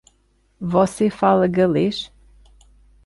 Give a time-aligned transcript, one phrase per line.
[0.59, 2.11] Você fala galês?